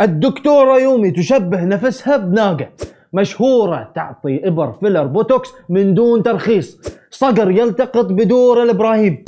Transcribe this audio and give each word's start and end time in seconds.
الدكتورة 0.00 0.78
يومي 0.78 1.10
تشبه 1.10 1.64
نفسها 1.64 2.16
بناقة 2.16 2.68
مشهورة 3.12 3.88
تعطي 3.94 4.48
إبر 4.48 4.72
filler 4.72 5.06
بوتوكس 5.06 5.52
من 5.68 5.94
دون 5.94 6.22
ترخيص. 6.22 6.78
صقر 7.10 7.50
يلتقط 7.50 8.04
بدور 8.04 8.62
الإبراهيم. 8.62 9.24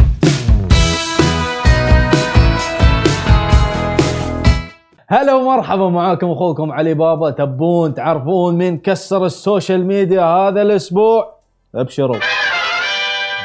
هلا 5.09 5.35
ومرحبا 5.35 5.89
معاكم 5.89 6.31
أخوكم 6.31 6.73
علي 6.73 6.95
بابا. 6.95 7.31
تبون 7.31 7.95
تعرفون 7.95 8.57
مين 8.57 8.79
كسر 8.79 9.27
السوشيال 9.27 9.87
ميديا 9.87 10.23
هذا 10.23 10.63
الأسبوع؟ 10.63 11.35
ابشروا. 11.75 12.17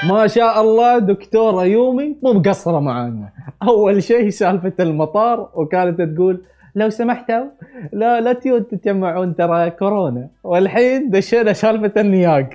ما 0.09 0.27
شاء 0.27 0.61
الله 0.61 0.97
دكتورة 0.97 1.65
يومي 1.65 2.15
مو 2.23 2.33
مقصرة 2.33 2.79
معانا. 2.79 3.29
أول 3.63 4.03
شيء 4.03 4.29
سالفة 4.29 4.73
المطار 4.79 5.49
وكانت 5.53 6.01
تقول 6.01 6.41
لو 6.75 6.89
سمحتوا 6.89 7.45
لا 7.93 8.21
لا 8.21 8.33
تيون 8.33 8.67
تتجمعون 8.67 9.35
ترى 9.35 9.69
كورونا. 9.69 10.27
والحين 10.43 11.09
دشينا 11.09 11.53
سالفة 11.53 12.01
النياق. 12.01 12.49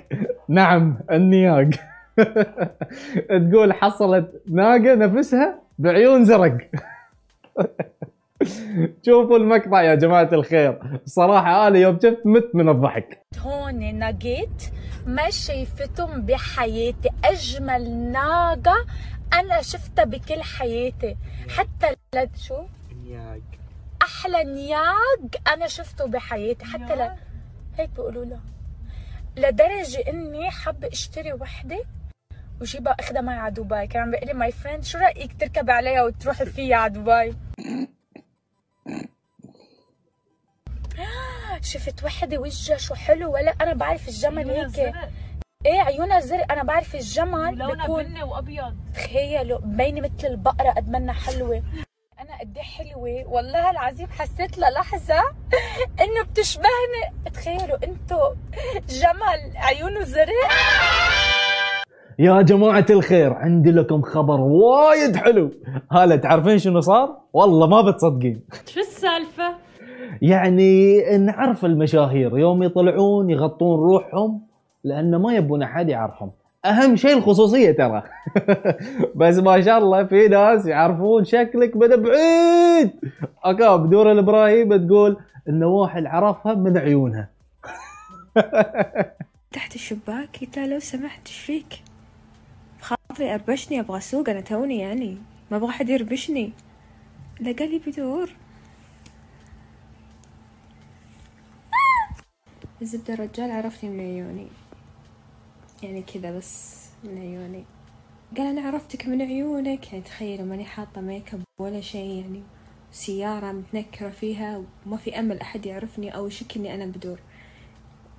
نعم 0.49 0.99
النياق. 1.11 1.71
تقول 3.51 3.73
حصلت 3.73 4.43
ناقة 4.51 4.95
نفسها 4.95 5.59
بعيون 5.79 6.25
زرق. 6.25 6.59
شوفوا 9.07 9.37
المقطع 9.37 9.83
يا 9.83 9.95
جماعة 9.95 10.29
الخير. 10.33 10.79
صراحة 11.05 11.69
أنا 11.69 11.79
يوم 11.79 11.99
شفت 12.03 12.27
مت 12.27 12.51
من 12.55 12.69
الضحك. 12.69 13.19
هون 13.39 13.95
ناقيت 13.95 14.63
ما 15.07 15.31
شايفتهم 15.31 16.21
بحياتي. 16.21 17.09
أجمل 17.25 17.91
ناقة 18.13 18.77
أنا 19.35 19.63
شفتها 19.63 20.05
بكل 20.05 20.43
حياتي. 20.43 21.17
حتى. 21.49 21.97
شو 22.37 22.57
نياق 23.05 23.64
أحلى 24.25 24.45
نياق 24.45 25.49
أنا 25.53 25.67
شفته 25.67 26.07
بحياتي. 26.07 26.65
حتى 26.65 26.97
ل... 26.97 27.11
هيك 27.79 27.91
بيقولوا 27.91 28.25
له. 28.25 28.41
لدرجة 29.37 30.05
إني 30.09 30.51
حابه 30.51 30.89
أشتري 30.89 31.33
وحدة 31.33 31.85
وجيبها 32.61 32.93
أخذها 32.93 33.21
معي 33.21 33.39
على 33.39 33.55
دبي. 33.55 33.87
كان 33.87 34.03
عم 34.03 34.11
بيقول 34.11 34.27
لي 34.27 34.33
my 34.35 34.53
friend 34.53 34.85
شو 34.85 34.99
رأيك 34.99 35.41
تركب 35.41 35.71
عليها 35.71 36.03
وتروحي 36.03 36.47
فيها 36.47 36.77
على 36.77 36.93
دبي? 36.93 37.37
شفت 41.73 42.05
وحدة 42.05 42.39
وجهها 42.39 42.77
شو 42.77 42.95
حلو 42.95 43.33
ولا؟ 43.35 43.51
أنا 43.51 43.75
بعرف 43.75 44.09
الجمل 44.09 44.51
هيك. 44.51 44.95
إيه 45.67 45.81
عيونها 45.81 46.21
زرق. 46.21 46.53
أنا 46.53 46.63
بعرف 46.63 46.95
الجمل 46.95 47.59
لونها 47.59 47.87
بني 47.87 48.23
وأبيض. 48.23 48.77
تخيلوا 48.95 49.61
مبينه 49.61 50.01
مثل 50.01 50.27
البقرة 50.27 50.71
قد 50.71 50.89
منا 50.89 51.13
حلوة. 51.13 51.63
قد 52.45 52.57
إيه 52.57 52.63
حلوة. 52.63 53.33
والله 53.35 53.71
العظيم 53.71 54.07
حسيت 54.07 54.59
للحظة 54.59 55.21
إنه 56.01 56.23
بتشبهني. 56.31 57.31
تخيلوا 57.35 57.77
إنتو 57.85 58.19
جمل 58.89 59.57
عيونه 59.57 60.01
زرق 60.05 60.51
يا 62.19 62.43
جماعة 62.43 62.87
الخير 62.91 63.33
عندي 63.33 63.71
لكم 63.71 64.03
خبر 64.03 64.41
وايد 64.41 65.17
حلو. 65.17 65.51
هلا 65.93 66.17
تعرفين 66.17 66.59
شنو 66.59 66.81
صار؟ 66.81 67.17
والله 67.33 67.67
ما 67.67 67.81
بتصدقين. 67.91 68.45
شو 68.67 68.81
السالفة؟ 68.81 69.55
يعني 70.23 71.01
نعرف 71.19 71.65
المشاهير 71.65 72.39
يوم 72.39 72.63
يطلعون 72.63 73.31
يغطون 73.31 73.79
روحهم 73.79 74.47
لأن 74.85 75.17
ما 75.17 75.35
يبون 75.35 75.63
أحد 75.63 75.89
يعرفهم. 75.89 76.33
أهم 76.65 76.97
شيء 76.97 77.17
الخصوصية 77.17 77.71
ترى. 77.73 78.03
بس 79.21 79.37
ما 79.37 79.61
شاء 79.61 79.79
الله 79.79 80.05
في 80.05 80.29
ناس 80.29 80.67
يعرفون 80.67 81.25
شكلك 81.25 81.77
من 81.77 81.89
بعيد. 81.89 82.91
أكا 83.45 83.77
بدور 83.77 84.13
الإبراهيم 84.13 84.87
تقول 84.87 85.17
إن 85.49 85.65
واحد 85.65 86.07
عرفها 86.07 86.55
من 86.55 86.79
عيونها. 86.79 87.29
تحت 89.55 89.75
الشباك 89.75 90.39
قلت 90.41 90.59
له 90.59 90.67
لو 90.67 90.79
سمحت 90.79 91.27
إيش 91.27 91.39
فيك؟ 91.39 91.75
خاطري 92.81 93.35
أربشني 93.35 93.81
أبغى 93.81 93.99
أسوق 93.99 94.29
أنا 94.29 94.41
توني 94.41 94.79
يعني. 94.79 95.19
ما 95.51 95.57
أبغى 95.57 95.73
حد 95.73 95.89
يربشني. 95.89 96.53
لا 97.41 97.53
قال 97.53 97.71
لي 97.71 97.81
بدور. 97.87 98.31
الزبدة 102.83 103.15
الرجال 103.15 103.51
عرفتني 103.51 103.91
من 103.91 104.01
عيوني. 104.01 104.47
يعني 105.83 106.03
كذا 106.03 106.37
بس 106.37 106.85
من 107.05 107.19
عيوني. 107.19 107.65
قال 108.37 108.47
أنا 108.47 108.69
عرفتك 108.69 109.09
من 109.09 109.23
عيونك 109.23 109.93
يعني 109.93 110.05
تخيلوا 110.05 110.47
ماني 110.47 110.65
حاطة 110.65 111.01
ميك 111.01 111.35
اب 111.35 111.41
ولا 111.61 111.81
شيء 111.81 112.21
يعني 112.21 112.43
سيارة 112.91 113.53
متنكرة 113.53 114.09
فيها 114.09 114.63
وما 114.87 114.97
في 114.97 115.19
أمل 115.19 115.41
أحد 115.41 115.67
يعرفني 115.67 116.17
أو 116.17 116.27
يشك 116.27 116.57
إني 116.57 116.75
أنا 116.75 116.87
بدور. 116.87 117.19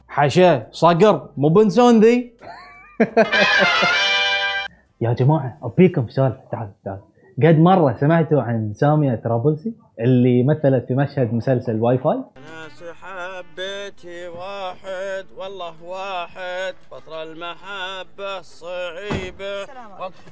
حاشا 0.07 0.67
صقر 0.71 1.29
مو 1.37 1.49
بنسون 1.49 1.99
ذي؟ 1.99 2.33
يا 5.01 5.13
جماعة 5.13 5.57
أبيكم 5.63 6.07
سالفة 6.07 6.39
تعال 6.51 6.71
تعال. 6.85 6.99
قد 7.43 7.59
مرة 7.59 7.97
سمعتوا 7.99 8.41
عن 8.41 8.73
سامية 8.73 9.15
ترابلسي 9.15 9.73
اللي 9.99 10.43
مثلت 10.43 10.85
في 10.87 10.95
مشهد 10.95 11.33
مسلسل 11.33 11.81
واي 11.81 11.97
فاي؟ 11.97 12.17
ناس 12.17 12.83
حبيتي 13.35 14.27
واحد 14.27 15.25
والله 15.37 15.83
واحد. 15.83 16.75
بطل 16.91 17.13
المحبة 17.13 18.39
الصعيبة. 18.39 19.67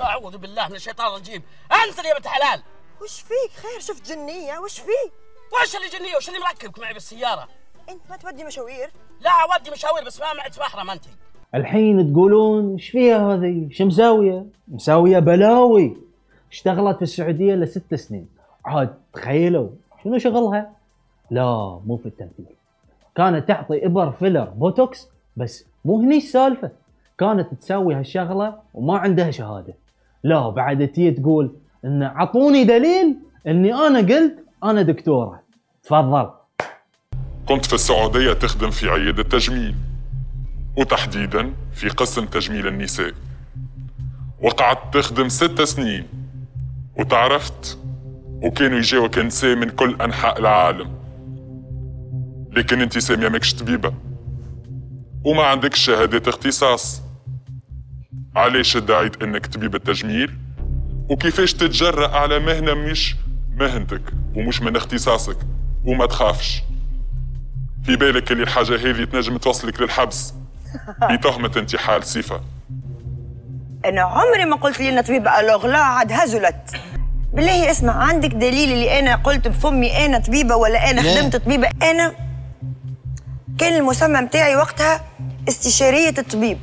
أعوذ 0.02 0.38
بالله 0.38 0.68
من 0.68 0.75
الشيطان 0.75 1.08
الرجيم. 1.08 1.44
انزل 1.72 2.06
يا 2.06 2.16
بنت 2.16 2.28
حلال. 2.28 2.63
وش 3.02 3.22
فيك؟ 3.22 3.52
خير 3.52 3.80
شفت 3.80 4.09
جنية. 4.12 4.59
وش 4.59 4.80
فيك؟ 4.80 5.13
وش 5.53 5.75
اللي 5.75 5.88
جنية؟ 5.88 6.18
وش 6.18 6.30
اللي 6.30 6.40
مركبك 6.40 6.80
معي 6.80 6.94
بالسيارة؟ 6.94 7.47
أنت 7.90 8.02
ما 8.09 8.18
تودي 8.18 8.44
مشاوير؟ 8.44 8.92
لا 9.22 9.31
أودي 9.31 9.72
مشاوير 9.72 10.06
بس 10.06 10.19
ما 10.19 10.34
معك 10.34 10.59
محرم 10.59 10.90
أنت. 10.90 11.06
الحين 11.56 12.13
تقولون 12.13 12.74
إيش 12.74 12.90
فيها 12.90 13.34
هذه؟ 13.34 13.68
شو 13.72 13.86
مساوية؟ 13.86 14.46
مساوية 14.68 15.19
بلاوي. 15.19 15.97
اشتغلت 16.52 16.97
في 16.97 17.02
السعودية 17.02 17.56
لست 17.56 17.96
سنين. 17.96 18.30
عاد 18.66 19.02
تخيلوا 19.13 19.69
شنو 20.03 20.18
شغلها؟ 20.18 20.72
لا 21.31 21.80
مو 21.86 21.97
في 21.97 22.06
التمثيل 22.06 22.46
كانت 23.16 23.47
تعطي 23.47 23.85
إبر 23.85 24.12
filler 24.12 24.44
Botox 24.46 25.08
بس 25.38 25.66
مو 25.85 26.01
هني 26.01 26.18
السالفة. 26.18 26.72
كانت 27.18 27.53
تسوي 27.53 27.96
هالشغلة 27.96 28.56
وما 28.74 28.97
عندها 28.97 29.31
شهادة. 29.31 29.74
لا 30.24 30.50
بعد 30.50 30.88
تي 30.88 31.12
تقول 31.12 31.56
إن 31.85 32.03
عطوني 32.03 32.63
دليل 32.63 33.16
إني 33.47 33.74
أنا 33.74 34.00
قلت 34.00 34.35
أنا 34.63 34.81
دكتورة. 34.81 35.40
تفضل. 35.84 36.29
كنت 37.47 37.66
في 37.66 37.74
السعودية 37.74 38.34
تخدم 38.34 38.69
في 38.69 38.90
عيادة 38.90 39.24
تجميل 39.24 39.75
وتحديدا 40.78 41.53
في 41.74 41.90
قسم 41.90 42.25
تجميل 42.25 42.68
النساء. 42.68 43.13
وقعدت 44.41 44.94
تخدم 44.94 45.30
ست 45.30 45.62
سنين 45.62 46.07
وتعرفت 47.00 47.78
وكانوا 48.44 48.78
يجاوك 48.78 49.18
نساء 49.19 49.56
من 49.56 49.69
كل 49.69 50.01
أنحاء 50.01 50.40
العالم. 50.40 51.03
لكن 52.56 52.81
انت 52.81 52.97
سامية 52.97 53.30
ماكش 53.30 53.53
طبيبة. 53.53 53.94
وما 55.25 55.44
عندك 55.44 55.75
شهادة 55.75 56.30
اختصاص. 56.30 57.02
علاش 58.36 58.78
ادعيت 58.78 59.24
انك 59.24 59.46
طبيبة 59.46 59.78
تجميل؟ 59.78 60.31
وكيفاش 61.09 61.53
تتجرأ 61.53 62.08
على 62.16 62.40
مهنة 62.40 62.74
مش 62.74 63.16
مهنتك 63.58 64.02
ومش 64.36 64.62
من 64.62 64.75
اختصاصك؟ 64.75 65.38
وما 65.86 66.06
تخافش. 66.06 66.63
في 67.84 67.96
بالك 67.96 68.31
اللي 68.31 68.44
الحاجة 68.44 68.75
هذه 68.75 69.03
تنجم 69.03 69.38
توصلك 69.38 69.81
للحبس. 69.81 70.34
بتهمة 71.12 71.52
انتحال 71.58 72.03
صفة. 72.03 72.42
أنا 73.86 74.02
عمري 74.02 74.46
ما 74.46 74.56
قلت 74.56 74.80
لي 74.80 74.90
ان 74.90 75.02
طبيبة 75.02 75.40
ألوغ 75.40 75.68
لا 75.68 75.78
عاد 75.78 76.12
هزلت. 76.12 76.75
بالله 77.34 77.72
اسمع 77.72 77.94
عندك 77.94 78.30
دليل 78.30 78.72
اللي 78.72 79.00
أنا 79.00 79.16
قلت 79.16 79.47
بفمي 79.47 80.06
أنا 80.06 80.19
طبيبة 80.19 80.56
ولا 80.56 80.90
أنا 80.92 81.02
خدمت 81.02 81.36
طبيبة؟ 81.36 81.69
أنا 81.81 82.13
كان 83.58 83.76
المسمى 83.76 84.22
متاعي 84.22 84.56
وقتها 84.56 85.04
استشارية 85.50 86.14
الطبيب. 86.18 86.58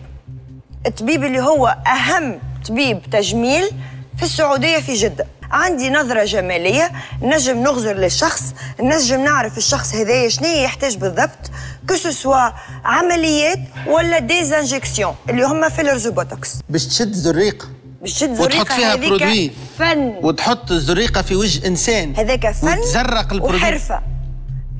الطبيب 0.86 1.24
اللي 1.24 1.40
هو 1.40 1.76
أهم 1.86 2.38
طبيب 2.68 3.02
تجميل 3.12 3.70
في 4.16 4.22
السعودية 4.22 4.78
في 4.78 4.94
جدة. 4.94 5.26
عندي 5.50 5.90
نظرة 5.90 6.24
جمالية 6.24 6.90
نجم 7.22 7.62
نغزر 7.62 7.96
للشخص 7.96 8.42
نجم 8.80 9.24
نعرف 9.24 9.58
الشخص 9.58 9.94
هذايا 9.94 10.28
شنو 10.28 10.48
يحتاج 10.48 10.96
بالضبط 10.96 11.50
كسوسوا 11.88 12.50
عمليات 12.84 13.58
ولا 13.86 14.18
ديزانجكسيون 14.18 15.14
اللي 15.30 15.42
هما 15.42 15.68
فيلرز 15.68 16.06
وبوتوكس 16.06 16.54
باش 16.68 16.86
تشد 16.86 17.12
زريقة. 17.12 17.68
باش 18.00 18.12
تشد 18.12 18.30
وتحط 18.30 18.52
زريقة 18.52 18.76
فيها 18.76 18.96
برودوي. 18.96 19.52
فن. 19.78 20.14
وتحط 20.22 20.70
الزريقة 20.70 21.22
في 21.22 21.36
وجه 21.36 21.66
إنسان. 21.66 22.16
هذاك 22.16 22.50
فن 22.52 22.78
وتزرق 22.78 23.32
البرودوي 23.32 23.58
وحرفة. 23.58 24.00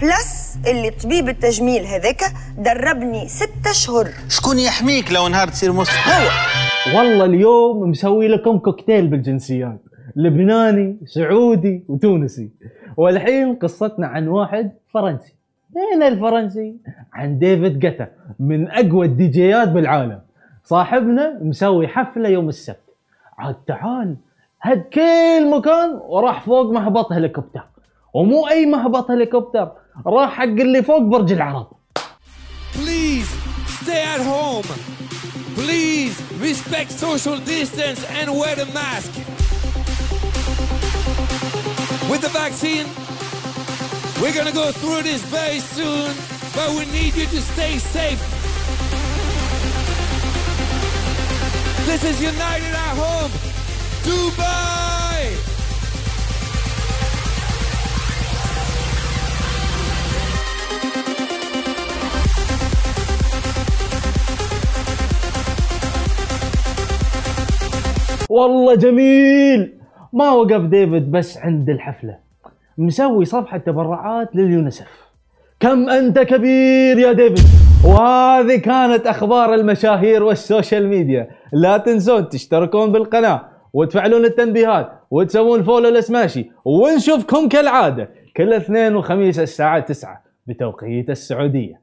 بلس 0.03 0.59
اللي 0.67 0.91
طبيب 0.91 1.29
التجميل 1.29 1.85
هذاك 1.87 2.21
دربني 2.59 3.29
ستة 3.29 3.73
شهور. 3.73 4.09
شكون 4.29 4.59
يحميك 4.59 5.13
لو 5.13 5.29
نهار 5.29 5.49
تصير 5.49 5.73
مسلم 5.73 5.97
هو. 6.07 6.99
والله 6.99 7.25
اليوم 7.25 7.91
مسوي 7.91 8.29
لكم 8.29 8.59
كوكتيل 8.59 9.07
بالجنسيات. 9.07 9.81
لبناني 10.17 10.97
سعودي 11.07 11.85
وتونسي. 11.89 12.51
والحين 12.97 13.55
قصتنا 13.55 14.07
عن 14.07 14.29
واحد 14.29 14.73
فرنسي. 14.95 15.35
مين 15.77 16.03
الفرنسي؟ 16.03 16.77
عن 17.13 17.39
ديفيد 17.39 17.79
جيتا 17.79 18.09
من 18.39 18.71
أقوى 18.71 19.07
الديجيات 19.07 19.69
بالعالم. 19.69 20.21
صاحبنا 20.65 21.39
مسوي 21.43 21.89
حفلة 21.89 22.29
يوم 22.29 22.49
السبت. 22.49 22.97
عاد 23.39 23.57
تعال 23.67 24.17
هد 24.61 24.83
كل 24.95 25.51
مكان 25.51 26.01
وراح 26.09 26.45
فوق 26.45 26.73
مهبط 26.73 27.13
هليكوبتر. 27.13 27.63
ومو 28.15 28.49
أي 28.49 28.67
مهبط 28.67 29.11
هليكوبتر. 29.11 29.73
راح 30.08 30.34
حق 30.34 30.44
اللي 30.44 30.84
فوق 30.84 31.02
برج 31.02 31.32
العرب 31.32 31.68
Please 32.74 33.30
stay 33.82 34.04
at 34.16 34.22
home. 34.34 34.68
Please 35.56 36.16
respect 36.48 36.92
social 36.92 37.38
distance 37.56 38.04
and 38.18 38.28
wear 38.40 38.54
the 38.62 38.66
mask. 38.80 39.12
With 42.10 42.22
the 42.22 42.34
vaccine, 42.44 42.86
we're 44.22 44.34
gonna 44.38 44.52
go 44.64 44.68
through 44.82 45.02
this 45.10 45.22
very 45.38 45.60
soon, 45.78 46.10
but 46.58 46.70
we 46.78 46.84
need 46.98 47.14
you 47.16 47.28
to 47.36 47.42
stay 47.54 47.74
safe. 47.96 48.22
This 51.90 52.04
is 52.04 52.22
United 52.22 52.74
at 52.86 52.94
Home, 53.04 53.32
Dubai! 54.06 54.99
والله 68.41 68.75
جميل. 68.75 69.73
ما 70.13 70.31
وقف 70.31 70.61
ديفيد 70.61 71.11
بس 71.11 71.39
عند 71.39 71.71
الحفلة. 71.71 72.17
مسوي 72.79 73.25
صفحة 73.25 73.59
تبرعات 73.59 74.37
لليونسف 74.37 75.11
كم 75.61 75.89
أنت 75.91 76.19
كبير 76.19 76.99
يا 76.99 77.13
ديفيد؟ 77.13 77.45
وهذه 77.85 78.57
كانت 78.57 79.07
أخبار 79.07 79.55
المشاهير 79.55 80.23
وال 80.23 80.39
social 80.39 80.89
media. 80.89 81.29
لا 81.53 81.79
تنسون 81.79 82.29
تشتركون 82.29 82.93
بالقناة 82.93 83.43
وتفعلون 83.73 84.25
التنبيهات 84.25 84.93
وتسوون 85.11 85.63
follow 85.63 85.89
لسماشي 85.89 86.51
ونشوفكم 86.65 87.49
كالعادة 87.49 88.11
كل 88.37 88.53
اثنين 88.53 88.97
وخميس 88.97 89.39
الساعة 89.39 89.81
9 89.81 90.23
بتوقيت 90.47 91.11
السعودية. 91.11 91.81